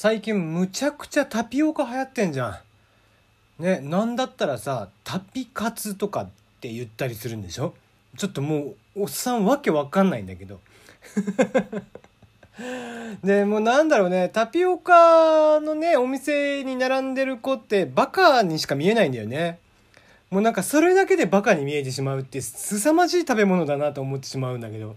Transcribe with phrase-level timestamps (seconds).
[0.00, 2.62] 最近むちゃくちゃタピオカ流行ってんじゃ
[3.58, 3.62] ん。
[3.64, 6.28] ね、なんだったらさ、タピカツとかっ
[6.60, 7.74] て言ったりするんでしょ？
[8.16, 10.60] ちょっともう、おっさんわけわかんないんだけど。
[13.24, 19.58] で、もうなんだろうね、タピオカのね、お店に並んでる子ってバカにしか見えないんだよね。
[20.30, 24.94] もうなんかそれだけでバカに見えてしまうって凄まじい食べ物だなと思ってしまうんだけど。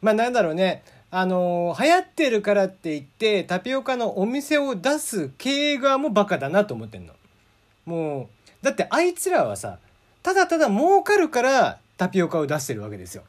[0.00, 0.82] まあなんだろうね。
[1.12, 7.14] あの、流行ってるからって言ってタピオカのお店を出す経営側もバカだなと思ってんの。
[7.84, 8.28] も
[8.62, 9.78] う、だってあいつらはさ、
[10.22, 13.24] ただただ儲かるからタピオカを出してるわけですよ。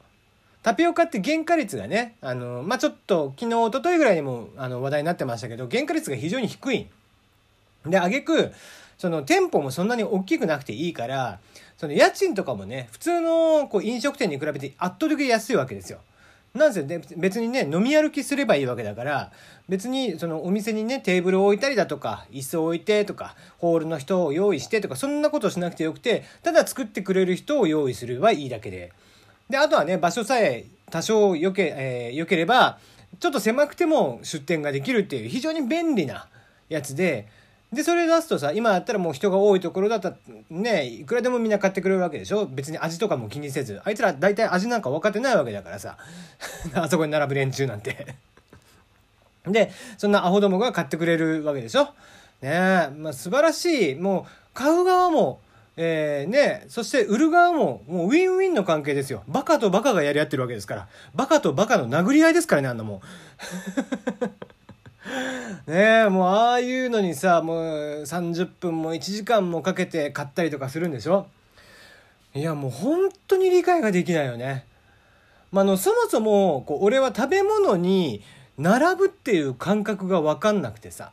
[0.62, 6.86] タピオカって原価率がね、あの、まあ、ちょっと昨日、一昨日ぐらいにもあの話題になってましたけど、原価率が非常に低い。
[7.84, 8.52] で、あげく、
[8.96, 11.40] その店舗もそんなに大きくなくていいから、
[11.76, 15.98] その家賃とかもね、普通のこう飲食店に比べて圧倒的に安いわけですよ。
[16.54, 19.32] なんせね別にね、飲み歩きすればいいわけだから、
[19.68, 28.92] 別にそのお店にね、テーブルを置いたりだとか、椅子を置いてとか、ホールの人を用意してとか、そんなことしなくてよくて、ただ作ってくれる人を用意すればいいだけで。
[29.48, 32.78] で、あとはね、場所さえ多少良け、えー、良ければ、
[33.18, 36.28] ちょっと狭くても出店ができるっていう非常に便利な
[36.68, 37.28] やつで、
[37.72, 40.16] で、それ出すとさ、今だったらもう人が多いところだったら、
[40.50, 42.46] ね、いくらでもみんな買ってくれるわけでしょ？
[42.46, 43.80] 別に味とかも気にせず。
[43.84, 45.96] あいつら大体味なんか分かってないわけだからさ。
[46.74, 48.14] あそこに並ぶ連中なんて
[49.46, 51.84] で、そんなアホどもが買ってくれるわけでしょ？
[52.42, 53.94] ねえ、まあ素晴らしい。
[53.94, 55.40] もう、買う側も、
[55.76, 59.22] えー、ねそして売る側も、もうウィンウィンの関係ですよ。
[59.26, 60.88] バカとバカがやり合ってるわけですから。
[61.14, 63.00] バカとバカの殴り合いですからね、あんなもん。
[65.72, 71.28] ねえ、もうああいうのにさ、もう30分も1時間もかけて買ったりとかするんでしょ？
[72.34, 74.66] いや、もう本当に理解ができないよね。
[75.50, 78.22] まあ、の、そもそも、こう、俺は食べ物に
[78.58, 81.10] 並ぶっていう感覚がわかんなくてさ。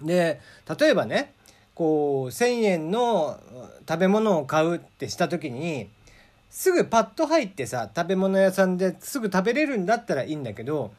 [0.00, 0.40] で、
[0.78, 1.34] 例えばね、
[1.74, 3.38] こう、1000円の
[3.86, 5.90] 食べ物を買うってした時に、
[6.48, 10.92] すぐパッと入ってさ、食べ物屋さんですぐ食べれるんだったらいいんだけど、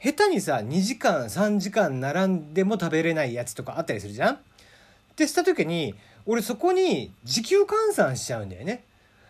[0.00, 4.34] 下手にさ2時間3時間並んでも食べれないやつとかあったりするじゃん？
[4.34, 4.38] っ
[5.16, 5.94] てした時に
[6.26, 8.84] 俺そこに時給換算しちゃうんだよね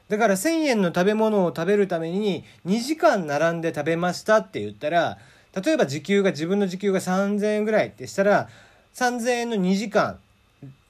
[0.08, 5.18] だから1,000円の食べ物を食べるために2時間並んで食べましたって言ったら
[5.54, 8.48] 例えば時給が自分の時給が3,000円ぐらいってしたら
[8.94, 10.18] 3,000円の2時間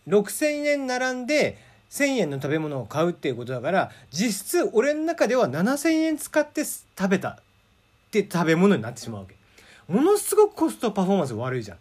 [0.08, 1.58] 6,000円並んで
[1.90, 7.36] 1,000円の食べ物を買うっていうことだから実質俺の中では7,000円使って食べたっ
[8.10, 9.37] て食べ物になってしまうわけ。
[9.88, 11.76] ものすごくコストパフォーマンス悪いじゃ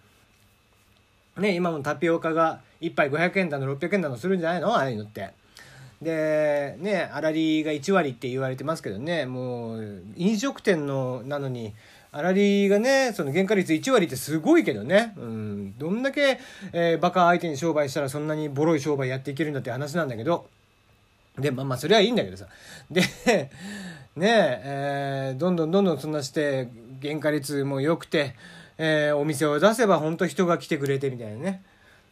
[1.38, 1.42] ん。
[1.42, 4.74] ね、今もタピオカが1杯500円だの600円だのするんじゃないの？
[4.74, 5.32] ああいうのって。
[6.02, 11.74] で、ね、粗利が1割って言われてますけどね、もう、飲食店の、なのに、
[12.12, 15.14] 粗利がね、その原価率1割ってすごいけどね。
[15.18, 15.78] うん。
[15.78, 16.40] どんだけ、
[16.72, 20.48] えー、バカ相手に商売したらそんなにボロい商売やっていけるんだって話なんだけど。
[21.38, 22.48] で、まあまあ、それはいいんだけどさ。
[22.90, 26.70] で、ねえー、どんどんどんどんそんなして、
[27.02, 28.36] 原価率も良くて、
[28.78, 31.64] えー、お店を出せば本当人が来てくれてみたいなね。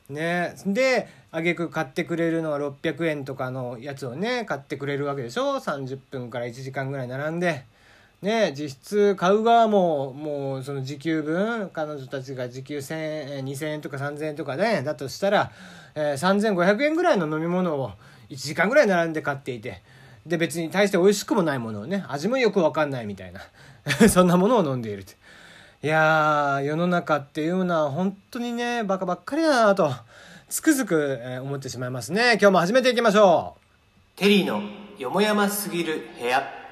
[0.09, 7.65] ねで、あげく買ってくれるのは600円とかのやつをね、買ってくれるわけでしょ ?30 分から1時間ぐらい並んで。
[8.21, 15.51] ね実質買う側も、もうその時給分、彼女たちが時給1000円、2000円とか3000円とかね、だとしたら、
[15.95, 17.91] えー、3500円ぐらいの飲み物を
[18.29, 19.81] 1時間ぐらい並んで買っていて、
[20.25, 23.41] で別に大して美味しくもないものをね味もよく分かんないみたいな。
[24.09, 25.11] そんなものを飲んでいると。
[25.83, 29.93] いやー世の中っていうのは本当にねバカばっかりだなと
[30.49, 32.39] つくづく思ってしまいますね。
[32.41, 33.55] 今日も始めていきましょ
[34.15, 34.19] う。
[34.19, 34.61] テリーの
[34.97, 36.64] よもやますぎる部屋。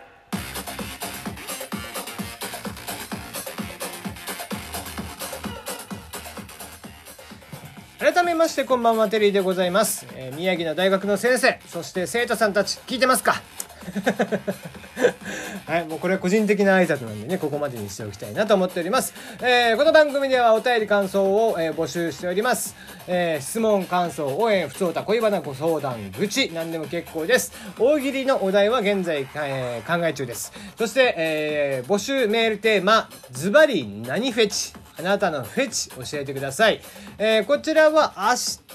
[8.03, 13.41] 改めましてこんばんはテリーでございます、えー、宮城の大学の先生そして生徒さんたち聞いてますか？
[15.65, 19.13] はい、もうこれは個人的な挨拶なんでね、ここまでにしておきたいなと思っております。
[19.41, 22.75] えー、この番組ではお便り感想を、えー、募集しております。
[23.07, 27.53] えー、質問、感想、応援、不調た恋バナご相談、愚痴、何でも結構です。
[27.79, 30.51] 大喜利のお題は現在、えー、考え中です。
[30.77, 36.81] そして、えー、募集メールテーマ、ズバリ何フェチあなたのフェチ教えてください。
[37.17, 38.23] えー、こちらは明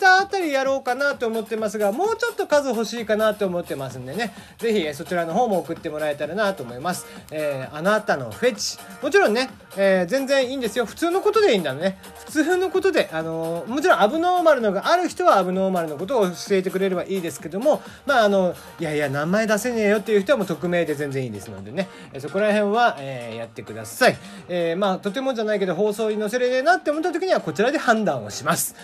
[0.01, 7.07] 日あたりやろうかなと思ってますが、もうちょっと数欲しいかなと思ってますんでね、ぜひそちらの方も送ってもらえたらなと思います。
[7.31, 8.79] えー、あなたのフェチ。
[9.03, 10.87] もちろんね、えー、全然いいんですよ。
[10.87, 11.99] 普通のことでいいんだね。
[12.27, 24.17] 普通のことで、あの、もちろんアブノーマルのがある人はアブノーマルのことを教えてくれればいいですけども、まああの、いやいや、名前出せねえよっていう人はもう匿名で全然いいですのでね、えそこら辺は、えやってください。
[24.49, 28.75] えまあ、とてもじゃないけど放送に乗せれねえなって思った時にはこちらで判断をします。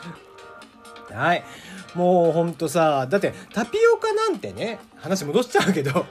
[1.12, 1.44] はい。
[1.94, 6.04] もうほんとさだってタピオカなんてね話戻しちゃうけど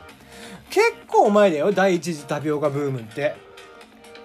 [0.69, 3.35] 結構前だよ第一次タピオカブームって。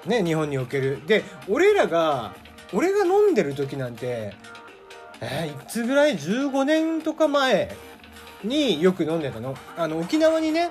[0.06, 1.00] ね日本における。
[1.06, 2.34] で俺らが
[2.72, 4.34] 俺が飲んでる時なんて
[5.20, 7.76] えー、いつぐらい？15年とか前
[8.42, 9.56] によく飲んでたの？
[9.76, 10.70] あの沖縄にね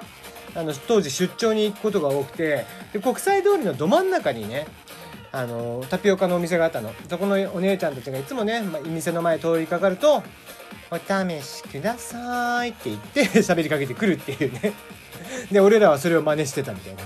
[0.54, 4.68] あの当時出張に行くことが多くてで国際通りのど真ん中にね
[5.34, 10.24] あのタピオカのお店があったのそこのお姉ちゃんたちがいつもね、ま、店の前通りかかると
[10.92, 14.74] 「お試しください」って言って 喋りかけてくるっていうね
[15.52, 17.02] で俺らはそれを真似してたみたいな。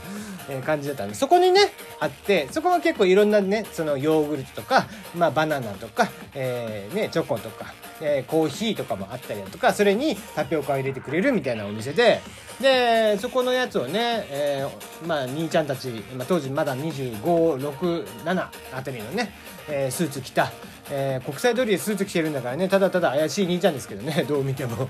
[0.50, 1.60] え感じだったんでそこにね
[2.00, 4.86] あってそこは結構いろんなねそのヨーグルトとか、
[5.16, 12.22] まあ、バナナとか、えー、ね、チョコとか、えー、コーヒーとかもあったりだとかそれにタピオカを入れてくれるみたいなお店で
[12.60, 19.32] でそこのやつをね、えー、まあ兄ちゃんたち、まあ、当時まだ2567あたりのね、
[19.70, 20.52] えー、スーツ着た、
[20.90, 24.90] えー、国際通りでスーツ着てるんだからねただただ怪しい兄ちゃんですけどね どう見ても。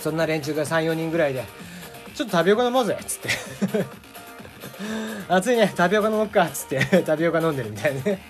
[0.00, 1.42] そんな連中が34人ぐらいで
[2.14, 3.28] 「ちょっとタピオカ飲もうぜ」っつって。
[5.28, 8.20] 暑いねタピオカ飲もうかっつって タピオカ飲んでるみたいなね。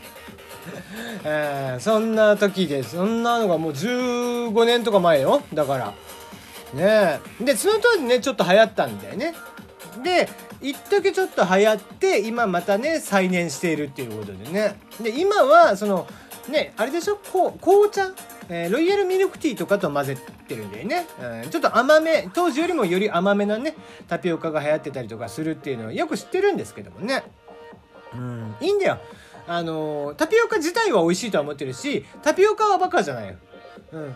[1.25, 5.43] えー、そんな時でそんなのがもう15年とか前よ。
[5.53, 5.93] だから。
[6.75, 9.35] ねでその当時ねちょっと流行ったんだよね。
[10.03, 10.29] で
[10.61, 14.79] 一時ちょっと流行って今またね再燃しているっていうことでね。
[15.01, 16.07] で今はその
[16.49, 17.17] ねあれでしょ？
[17.33, 18.11] こう紅茶、
[18.49, 20.17] えー、ロイヤルミルクティーとかと混ぜ
[20.49, 21.07] てるんだよね、
[21.45, 22.29] うん、ちょっと甘め。
[22.35, 23.75] 当時よりもより甘めなね
[24.09, 27.23] タピオカが流行ってたりとかするっていうのはよく知ってるんですけどもね。
[28.15, 28.57] うん。
[28.61, 28.99] いいんだよ。
[29.47, 33.35] あのタピオカ自体は美味しいとは思ってるしタピオカはバカじゃないよ、
[33.93, 34.15] うん、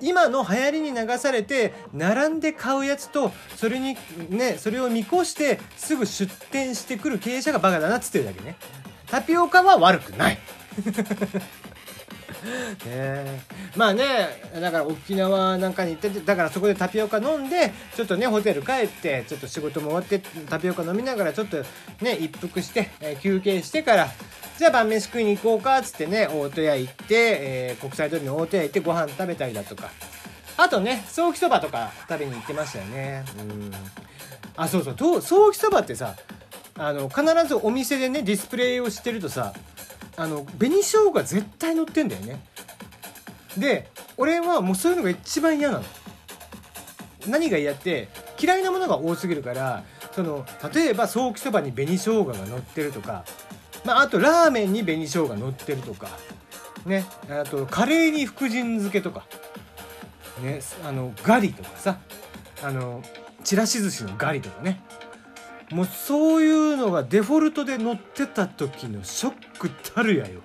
[0.00, 3.96] 今の流行りに流されて並んで買うやつとそれに
[4.28, 8.56] ねそれを見越してすぐ出店してくる経営者がバカだなっつってるだけね。
[9.06, 10.38] タピオカは悪くない。
[12.86, 13.40] ね
[13.76, 14.04] まあね
[14.60, 21.64] だから沖縄なんかに行っててだからそこでタピオカ飲んでちょっとねホテル帰ってちょっと仕事も終わってタピオカ飲みながらちょっと
[22.00, 24.08] ね一服して、えー、休憩してから
[24.58, 29.90] じゃあ晩飯食いに行こうかっつってね大戸屋行って、えー、国際通りの大戸屋行ってご飯食べたりだとか。
[30.56, 33.24] あとねソーキそばとか食べに行ってましたよね。
[33.38, 33.72] うん。
[34.56, 36.14] あそうそうソーキそばってさ
[36.76, 39.52] あの必ずお店でねディスプレイをしてるとさ
[40.16, 42.44] あの紅生姜絶対乗ってんだよね。
[43.58, 45.84] で俺はもうそういうのが一番嫌なの。
[47.26, 48.08] 何が嫌って
[48.38, 49.82] 嫌いなものが多すぎるから
[50.12, 50.44] その
[50.74, 53.24] 例えばソーキそばに紅生姜が乗ってるとか
[53.84, 56.08] まあ、あとラーメンに紅生姜乗ってるとか
[56.86, 59.26] ねあとカレーに福神漬けとか
[60.42, 61.98] ねあのガリとかさ
[62.62, 63.02] あの
[63.44, 64.80] ちらし寿司のガリとかね。
[65.74, 70.40] もうそういうのがデフォルトで乗ってた時のショックたるやよ。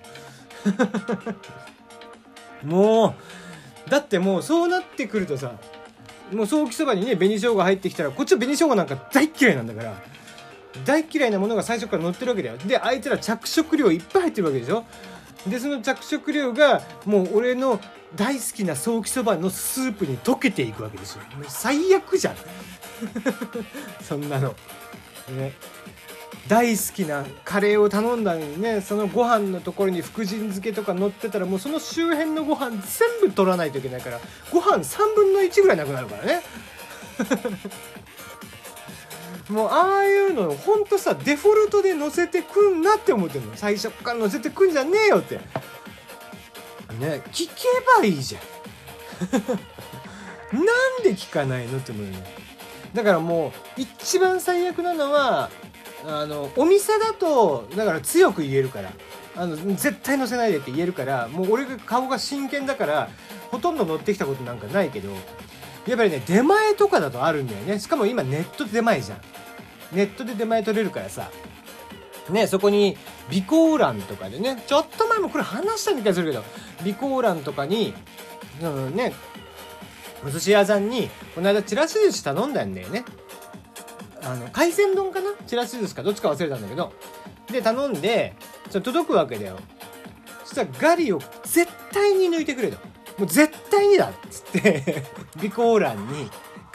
[2.66, 3.14] も
[3.86, 5.52] うだってもうそうなってくるとさ
[6.32, 9.94] もう早期そばにね紅生姜入ってきたらこっちは紅生姜なんか大嫌いなんだから
[10.84, 12.56] 大嫌いなものが最初から乗ってるわけだよ。
[12.56, 14.84] であいつら着色料いっぱい入ってるわけでしょ。
[15.46, 17.80] でその着色料がもう俺の
[18.16, 21.22] 大好きなソーキそばのスープに溶けていくわけですよ。
[21.46, 22.34] 最悪じゃん。
[24.02, 24.56] そんなの。
[25.30, 25.52] ね。
[26.48, 34.18] 大好きなカレーを頼んだのにねそのご飯のところに福神漬けとか乗ってたらもうその周辺のご飯全部取らないといけないから
[34.50, 36.42] ご飯3分の1ぐらいなくなるからね。
[39.48, 43.52] もうああいうのほんとさデフォルトで載せてくんなって思ってるの。
[43.56, 45.36] 最初から載せてくんじゃねえよって。
[45.36, 45.42] ね
[47.32, 47.54] 聞け
[47.98, 48.42] ばいいじゃん。
[50.52, 50.64] なん
[51.04, 52.12] で聞かないのって思うよ
[52.94, 55.50] だからもう一番最悪なのは
[56.06, 58.92] あのお店だとだから強く言えるから。
[59.36, 63.08] あの絶対載せないでって言えるからもう俺が顔が真剣だから
[63.52, 65.08] ほとんど乗ってきたことなんかないけど
[65.86, 67.78] やっぱりね出前とかだとあるんだよね。
[67.78, 69.18] しかも今ネットで出前じゃん。
[69.92, 71.30] ネットで出前取れるからさ。
[72.28, 74.62] ねそこに備考欄とかでね。
[74.66, 76.44] ちょっと前もこれ話した気がするけど
[76.78, 77.94] 備考欄とかに
[78.60, 79.14] うんね
[80.24, 83.04] お寿司屋さんにこの間ちらし寿司頼んだんだよね。
[84.22, 85.30] あの海鮮丼かな？
[85.46, 86.92] ちらし寿司かどっちか忘れたんだけど。
[87.50, 88.34] で頼んで
[88.68, 89.58] それ届くわけだよ。
[90.44, 92.76] そしたらガリを絶対に抜いてくれと。
[93.18, 96.30] もう絶対にだっつって備考欄に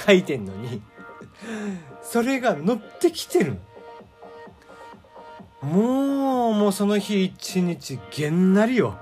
[0.06, 0.82] 書いてんのに。
[2.02, 3.58] それが乗ってきてる。
[5.62, 8.98] もうもうその日一日げんなりよ。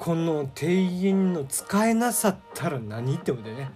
[0.00, 3.70] この店員の使えなさったら何って思ってね。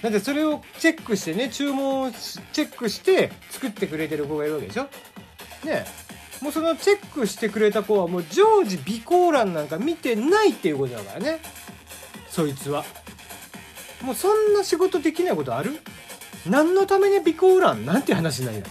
[0.00, 4.84] だってそれをチェックしてね注文をチェックして作ってくれてる子がいるわけでしょ？
[5.64, 5.84] ね
[6.40, 11.40] もうそのチェックしてくれた子はもう常時備考欄なんか見てないっていうことだからね。
[12.28, 12.84] そいつは。
[14.00, 15.80] もうそんな仕事できないことある？
[16.46, 17.84] 何のために備考欄？
[17.84, 18.62] なんて話なんや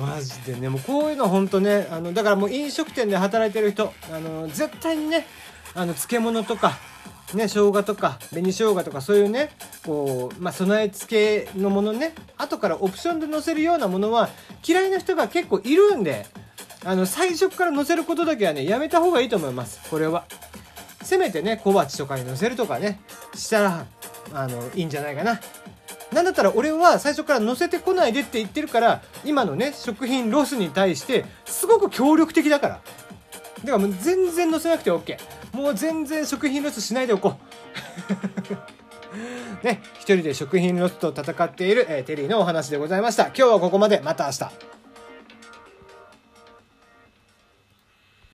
[0.00, 5.26] マジでねもうこういうのほんとねあのだからもう飲食店で働いてる人あの絶対にね
[5.74, 6.78] あの漬物とか
[7.34, 9.50] ね生姜とか紅生姜とかそういうね
[9.84, 14.28] こう、まあ、備え付けのものね後からオプションで載せるようなものは
[14.66, 16.26] 嫌いな人が結構いるんで
[16.84, 19.88] あの最初から載せることだけはねやめた方がいいと思います。
[19.88, 20.24] これは。
[21.02, 23.00] せめてね小鉢とかに載せるとかね
[23.34, 23.86] したら
[24.32, 25.40] あのいいんじゃないかな。
[26.12, 32.80] なんだったら俺は最初から載せてこないでって言ってるから今のね食品ロスに対してすごく協力的だから。
[33.64, 35.16] だからもう全然載せなくて OK
[35.52, 37.52] もう全然食品ロスしないでおこう。
[39.64, 43.26] ね一人で食品ロスと戦っている、えー、テリーのお話でございました。
[43.26, 44.00] 今日はここまで。
[44.00, 44.81] また明日。